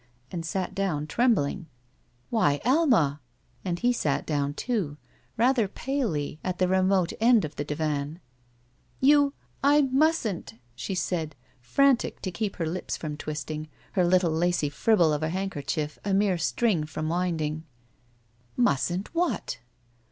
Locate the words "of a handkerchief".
15.13-15.99